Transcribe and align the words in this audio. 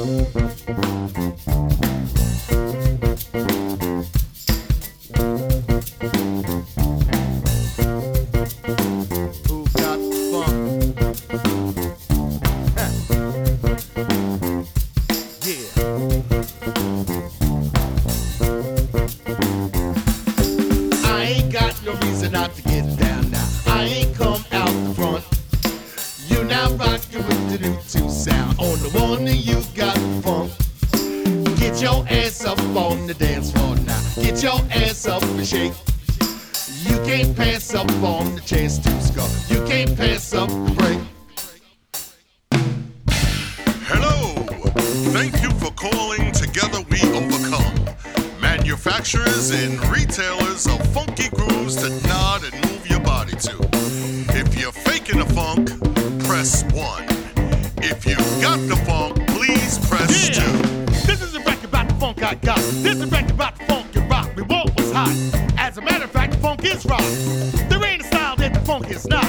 Who 0.00 1.59
Get 34.30 34.44
your 34.44 34.60
ass 34.70 35.08
up 35.08 35.24
and 35.24 35.44
shake. 35.44 35.72
You 36.84 36.96
can't 37.04 37.36
pass 37.36 37.74
up 37.74 37.90
on 38.00 38.36
the 38.36 38.40
chance 38.46 38.78
to 38.78 39.00
score. 39.02 39.28
You 39.48 39.66
can't 39.66 39.96
pass 39.96 40.32
up 40.32 40.48
the 40.48 40.72
break. 40.78 41.00
Hello! 43.88 44.34
Thank 45.10 45.42
you 45.42 45.50
for 45.58 45.72
calling 45.72 46.30
Together 46.30 46.78
We 46.90 47.00
Overcome. 47.10 47.96
Manufacturers 48.40 49.50
and 49.50 49.84
retailers 49.88 50.64
of 50.68 50.80
funky 50.94 51.28
grooves 51.30 51.74
to 51.82 51.90
nod 52.06 52.44
and 52.44 52.54
move 52.70 52.88
your 52.88 53.00
body 53.00 53.32
to. 53.32 53.56
If 54.38 54.56
you're 54.56 54.70
faking 54.70 55.18
the 55.18 55.26
funk, 55.34 55.70
press 56.24 56.62
1. 56.72 57.02
If 57.82 58.06
you 58.06 58.14
got 58.40 58.60
the 58.68 58.76
funk, 58.86 59.26
please 59.26 59.76
press 59.88 60.28
Yeah. 60.28 60.44
2. 60.62 60.86
This 61.04 61.20
is 61.20 61.34
a 61.34 61.40
record 61.40 61.64
about 61.64 61.88
the 61.88 61.94
funk 61.94 62.22
I 62.22 62.34
got. 62.36 62.58
This 62.58 62.89
hot. 65.00 65.50
As 65.58 65.78
a 65.78 65.82
matter 65.82 66.04
of 66.04 66.10
fact, 66.10 66.32
the 66.32 66.38
funk 66.38 66.64
is 66.64 66.84
rock. 66.84 67.00
There 67.68 67.84
ain't 67.84 68.02
a 68.02 68.04
style 68.04 68.36
that 68.36 68.52
the 68.54 68.60
funk 68.60 68.90
is 68.90 69.06
not. 69.06 69.26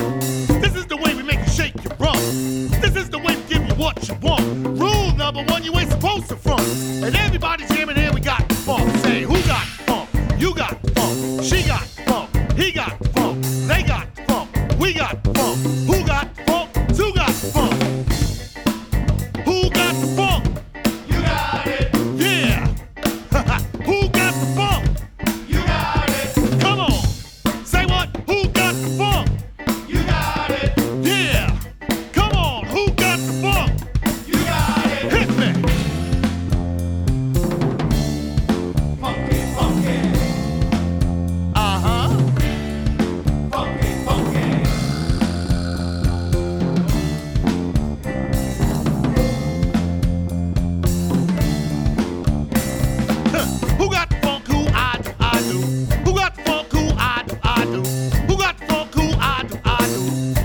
This 0.62 0.76
is 0.76 0.86
the 0.86 0.98
way 0.98 1.16
we 1.16 1.24
make 1.24 1.40
you 1.40 1.52
shake 1.52 1.76
your 1.84 1.96
rump. 2.00 2.20
This 2.84 2.96
is 2.96 3.10
the 3.10 3.20
way 3.20 3.36
we 3.36 3.44
give 3.44 3.68
you 3.68 3.76
what 3.76 3.96
you 4.08 4.16
want. 4.16 4.44
Rule 4.80 5.12
number 5.16 5.44
one, 5.44 5.64
you 5.64 5.74
ain't 5.78 5.92
supposed 5.92 6.28
to 6.30 6.36
front. 6.36 6.68
And 7.06 7.16
everybody's 7.16 7.70
jamming 7.70 7.96
here, 7.96 8.12
we 8.14 8.22
got 8.22 8.51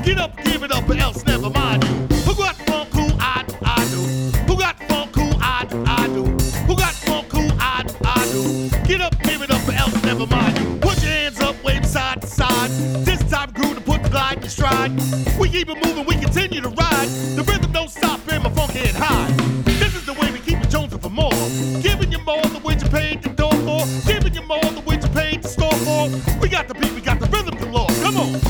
Get 0.06 0.18
up, 0.18 0.36
give 0.44 0.62
it 0.62 0.70
up, 0.70 0.88
or 0.88 0.94
else 0.94 1.24
never 1.26 1.50
mind 1.50 1.82
you. 1.82 1.90
Who 2.18 2.36
got 2.36 2.54
funk? 2.54 2.90
Who 2.94 3.08
I 3.18 3.44
I 3.64 3.84
do. 3.90 4.02
Who 4.46 4.56
got 4.56 4.78
funk? 4.84 5.16
Who 5.16 5.28
I 5.40 5.66
I 5.84 6.06
do. 6.06 6.22
Who 6.68 6.76
got 6.76 6.94
funk? 6.94 7.32
Who 7.32 7.48
I 7.58 7.84
I 8.04 8.24
do. 8.30 8.70
Get 8.86 9.00
up, 9.00 9.20
give 9.24 9.42
it 9.42 9.50
up, 9.50 9.66
or 9.66 9.72
else 9.72 10.00
never 10.04 10.24
mind 10.24 10.60
you. 10.60 10.76
Put 10.76 11.02
your 11.02 11.10
hands 11.10 11.40
up, 11.40 11.56
wave 11.64 11.84
side 11.84 12.20
to 12.20 12.28
side. 12.28 12.70
This 13.04 13.18
time 13.28 13.50
groove 13.50 13.74
to 13.74 13.80
put 13.80 14.04
the 14.04 14.08
glide 14.08 14.44
in 14.44 14.48
stride. 14.48 14.92
We 15.40 15.48
keep 15.48 15.68
it 15.68 15.84
moving, 15.84 16.06
we 16.06 16.14
continue 16.14 16.60
to 16.60 16.68
ride. 16.68 17.08
The 17.34 17.42
rhythm 17.42 17.72
don't 17.72 17.90
stop, 17.90 18.20
and 18.28 18.44
my 18.44 18.50
funk 18.50 18.70
head 18.70 18.94
high. 18.94 19.32
This 19.64 19.96
is 19.96 20.06
the 20.06 20.12
way 20.12 20.30
we 20.30 20.38
keep 20.38 20.60
it 20.62 20.68
jonesing 20.68 21.02
for 21.02 21.10
more. 21.10 21.34
Giving 21.82 22.12
you 22.12 22.20
more 22.20 22.42
than 22.42 22.62
what 22.62 22.80
you 22.80 22.88
paid 22.90 23.24
the 23.24 23.30
door 23.30 23.54
for. 23.66 23.84
Giving 24.06 24.34
you 24.34 24.42
more 24.42 24.70
than 24.70 24.84
what 24.84 25.02
you 25.02 25.08
paid 25.08 25.42
the 25.42 25.48
store 25.48 25.74
for. 25.82 26.08
We 26.38 26.48
got 26.48 26.68
the 26.68 26.74
beat, 26.74 26.92
we 26.92 27.00
got 27.00 27.18
the 27.18 27.26
rhythm 27.26 27.56
galore. 27.58 27.90
Come 28.04 28.18
on. 28.18 28.45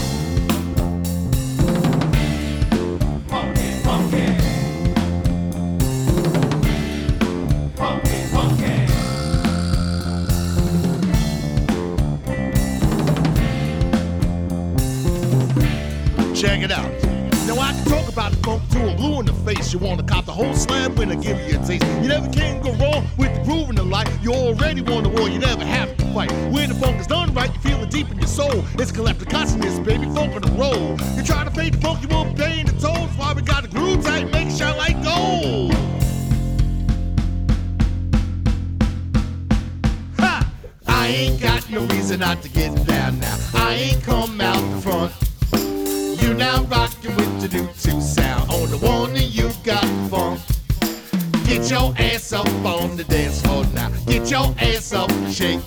Check 16.36 16.60
it 16.60 16.70
out. 16.70 16.92
Now 17.46 17.58
I 17.58 17.72
can 17.72 17.84
talk 17.86 18.12
about 18.12 18.30
the 18.30 18.36
funk 18.44 18.62
too, 18.70 18.80
I'm 18.80 18.96
blue 18.98 19.20
in 19.20 19.24
the 19.24 19.32
face. 19.32 19.72
You 19.72 19.78
wanna 19.78 20.02
cop 20.02 20.26
the 20.26 20.32
whole 20.32 20.52
slam 20.52 20.94
when 20.94 21.10
I 21.10 21.14
give 21.14 21.38
you 21.48 21.58
a 21.58 21.64
taste. 21.64 21.86
You 22.02 22.08
never 22.08 22.28
can 22.28 22.60
go 22.60 22.72
wrong 22.72 23.08
with 23.16 23.34
the 23.34 23.42
groove 23.42 23.70
in 23.70 23.76
the 23.76 23.82
light. 23.82 24.10
You 24.22 24.34
already 24.34 24.82
won 24.82 25.04
the 25.04 25.08
war, 25.08 25.30
you 25.30 25.38
never 25.38 25.64
have 25.64 25.96
to 25.96 26.04
fight. 26.12 26.30
When 26.52 26.68
the 26.68 26.74
funk 26.74 27.00
is 27.00 27.06
done 27.06 27.32
right, 27.32 27.50
you 27.54 27.60
feel 27.60 27.82
it 27.82 27.90
deep 27.90 28.10
in 28.10 28.18
your 28.18 28.26
soul. 28.26 28.62
It's 28.74 28.92
collective 28.92 29.30
consciousness, 29.30 29.78
baby, 29.78 30.04
funk 30.14 30.34
on 30.34 30.42
the 30.42 30.52
roll. 30.52 30.98
You 31.16 31.22
try 31.24 31.42
to 31.42 31.50
fake 31.50 31.72
the 31.72 31.78
funk, 31.78 32.02
you 32.02 32.08
won't 32.08 32.36
paying 32.36 32.66
the 32.66 32.72
tolls. 32.72 33.08
Why 33.16 33.32
we 33.32 33.40
got 33.40 33.62
the 33.62 33.68
groove 33.70 34.04
tight, 34.04 34.30
make 34.30 34.48
it 34.48 34.58
shine 34.58 34.76
like 34.76 35.02
gold. 35.02 35.72
Ha! 40.18 40.52
I 40.86 41.06
ain't 41.06 41.40
got 41.40 41.70
no 41.70 41.86
reason 41.86 42.20
not 42.20 42.42
to 42.42 42.50
get 42.50 42.74
down 42.86 43.20
now. 43.20 43.38
I 43.54 43.72
ain't 43.72 44.02
come 44.02 44.38
out 44.38 44.60
the 44.74 44.82
front. 44.82 45.25
You 46.26 46.34
now 46.34 46.64
rockin' 46.64 47.14
with 47.14 47.40
the 47.40 47.56
new 47.56 47.68
two 47.80 48.00
sound. 48.00 48.50
On 48.50 48.68
the 48.68 48.78
one 48.78 49.14
that 49.14 49.30
you 49.30 49.48
got 49.62 49.84
funk. 50.10 50.40
Get 51.46 51.70
your 51.70 51.94
ass 51.96 52.32
up 52.32 52.48
on 52.64 52.96
the 52.96 53.04
dance 53.04 53.42
floor 53.42 53.64
now. 53.72 53.90
Get 54.06 54.28
your 54.28 54.52
ass 54.58 54.92
up 54.92 55.08
shake. 55.30 55.60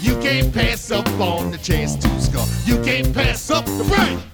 You 0.00 0.16
can't 0.20 0.54
pass 0.54 0.92
up 0.92 1.08
on 1.18 1.50
the 1.50 1.58
chance 1.58 1.96
to 1.96 2.20
score. 2.20 2.46
You 2.66 2.80
can't 2.84 3.12
pass 3.12 3.50
up 3.50 3.64
the 3.64 3.82
break. 3.82 4.27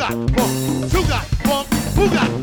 Got 0.00 0.12
who 0.12 1.02
got 1.06 1.24
who 1.94 2.08
got 2.08 2.39